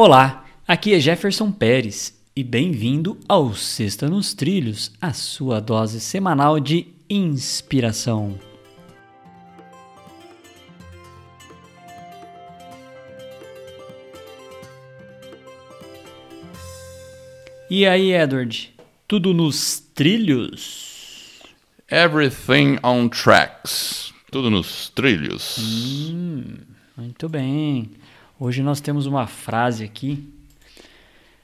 [0.00, 6.60] Olá, aqui é Jefferson Pérez e bem-vindo ao Sexta nos Trilhos, a sua dose semanal
[6.60, 8.38] de inspiração.
[17.68, 18.72] E aí, Edward?
[19.08, 21.42] Tudo nos trilhos?
[21.90, 24.14] Everything on tracks.
[24.30, 25.58] Tudo nos trilhos.
[25.58, 26.54] Hum,
[26.96, 27.90] muito bem.
[28.40, 30.32] Hoje nós temos uma frase aqui.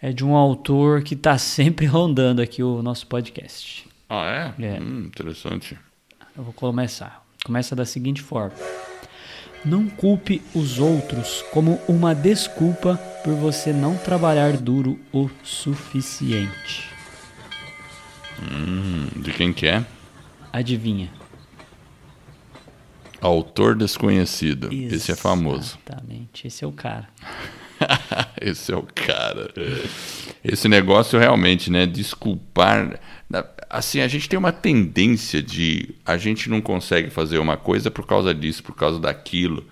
[0.00, 3.88] É de um autor que está sempre rondando aqui o nosso podcast.
[4.08, 4.64] Ah, é?
[4.64, 4.80] É.
[4.80, 5.76] Hum, interessante.
[6.36, 7.26] Eu vou começar.
[7.44, 8.54] Começa da seguinte forma:
[9.64, 16.88] Não culpe os outros como uma desculpa por você não trabalhar duro o suficiente.
[18.40, 19.84] Hum, de quem que é?
[20.52, 21.10] Adivinha?
[23.20, 24.68] Autor desconhecido.
[24.72, 25.78] Esse é famoso.
[25.86, 27.08] Exatamente, esse é o cara.
[28.40, 29.52] Esse é o cara.
[30.42, 31.86] Esse negócio realmente, né?
[31.86, 32.98] Desculpar.
[33.68, 35.94] Assim, a gente tem uma tendência de.
[36.04, 39.64] A gente não consegue fazer uma coisa por causa disso, por causa daquilo,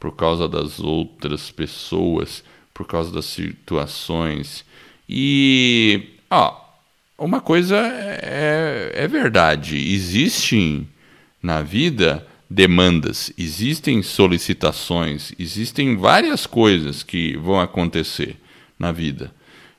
[0.00, 4.64] por causa das outras pessoas, por causa das situações.
[5.08, 6.16] E.
[6.30, 6.60] Ó,
[7.18, 9.76] uma coisa é, é verdade.
[9.76, 10.88] Existem
[11.42, 18.36] na vida demandas, existem solicitações, existem várias coisas que vão acontecer
[18.78, 19.32] na vida.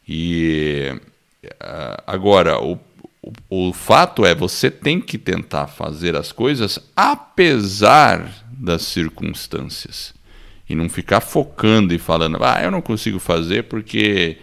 [0.08, 0.94] E
[2.08, 2.80] agora, o,
[3.22, 10.14] o, o fato é você tem que tentar fazer as coisas apesar das circunstâncias.
[10.68, 14.38] E não ficar focando e falando, ah, eu não consigo fazer porque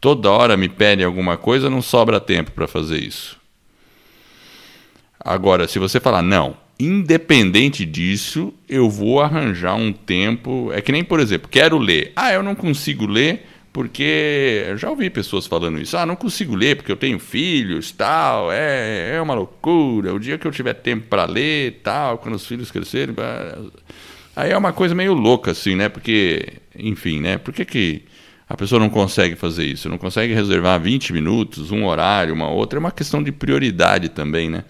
[0.00, 3.40] toda hora me pedem alguma coisa, não sobra tempo para fazer isso.
[5.18, 10.70] Agora, se você falar, não, independente disso, eu vou arranjar um tempo.
[10.72, 12.12] É que nem, por exemplo, quero ler.
[12.16, 15.96] Ah, eu não consigo ler porque eu já ouvi pessoas falando isso.
[15.96, 18.52] Ah, não consigo ler porque eu tenho filhos, tal.
[18.52, 20.12] É, é uma loucura.
[20.12, 23.14] O dia que eu tiver tempo para ler, tal, quando os filhos crescerem,
[24.36, 25.88] aí é uma coisa meio louca assim, né?
[25.88, 26.46] Porque,
[26.78, 27.38] enfim, né?
[27.38, 28.02] Por que que
[28.46, 29.88] a pessoa não consegue fazer isso?
[29.88, 32.78] Não consegue reservar 20 minutos, um horário, uma outra?
[32.78, 34.64] É uma questão de prioridade também, né?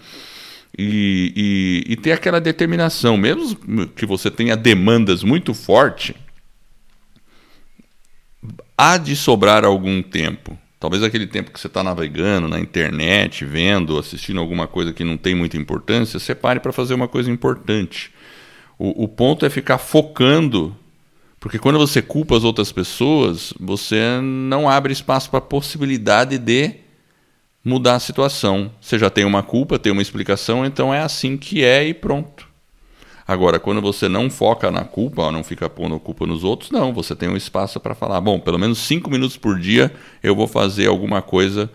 [0.77, 6.15] E, e, e, ter aquela determinação, mesmo que você tenha demandas muito fortes,
[8.75, 10.57] há de sobrar algum tempo.
[10.79, 15.15] Talvez aquele tempo que você está navegando na internet, vendo, assistindo alguma coisa que não
[15.15, 18.11] tem muita importância, separe para fazer uma coisa importante.
[18.77, 20.75] O, o ponto é ficar focando,
[21.39, 26.82] porque quando você culpa as outras pessoas, você não abre espaço para a possibilidade de
[27.63, 28.71] mudar a situação.
[28.81, 32.51] Você já tem uma culpa, tem uma explicação, então é assim que é e pronto.
[33.25, 37.15] Agora, quando você não foca na culpa, não fica pondo culpa nos outros, não, você
[37.15, 40.87] tem um espaço para falar, bom, pelo menos cinco minutos por dia eu vou fazer
[40.87, 41.71] alguma coisa,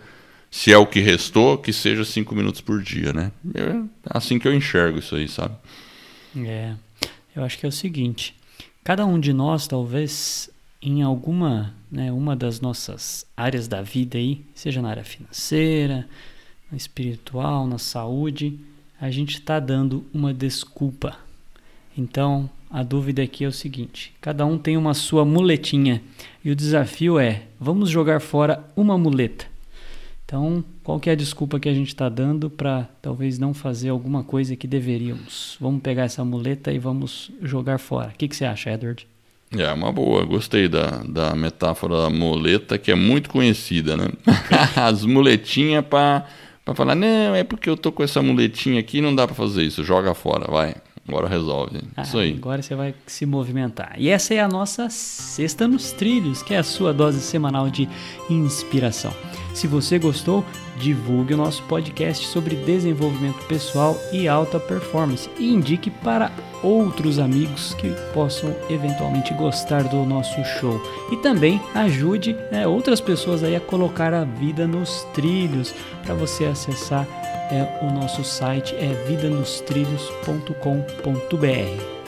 [0.51, 3.31] se é o que restou, que seja cinco minutos por dia, né?
[3.55, 5.55] É assim que eu enxergo isso aí, sabe?
[6.37, 6.73] É,
[7.35, 8.35] eu acho que é o seguinte,
[8.83, 14.41] cada um de nós talvez em alguma, né, uma das nossas áreas da vida aí,
[14.55, 16.07] seja na área financeira,
[16.71, 18.59] na espiritual, na saúde,
[18.99, 21.17] a gente está dando uma desculpa.
[21.97, 26.01] Então, a dúvida aqui é o seguinte: cada um tem uma sua muletinha
[26.43, 29.47] e o desafio é: vamos jogar fora uma muleta.
[30.25, 33.89] Então, qual que é a desculpa que a gente está dando para talvez não fazer
[33.89, 35.57] alguma coisa que deveríamos?
[35.59, 38.09] Vamos pegar essa muleta e vamos jogar fora.
[38.09, 39.07] O que, que você acha, Edward?
[39.57, 44.07] É uma boa, gostei da, da metáfora da muleta, que é muito conhecida, né?
[44.75, 46.25] As muletinhas para
[46.75, 49.83] falar, não, é porque eu tô com essa muletinha aqui, não dá para fazer isso,
[49.83, 50.75] joga fora, vai.
[51.07, 51.81] Agora resolve.
[51.97, 52.33] Ah, isso aí.
[52.33, 53.95] Agora você vai se movimentar.
[53.97, 57.89] E essa é a nossa Sexta nos Trilhos, que é a sua dose semanal de
[58.29, 59.11] inspiração.
[59.59, 60.45] Se você gostou,
[60.77, 66.31] divulgue o nosso podcast sobre desenvolvimento pessoal e alta performance e indique para
[66.63, 70.81] outros amigos que possam eventualmente gostar do nosso show.
[71.11, 75.75] E também ajude né, outras pessoas aí a colocar a vida nos trilhos
[76.05, 77.05] para você acessar
[77.51, 81.98] é, o nosso site é vidanostrilhos.com.br.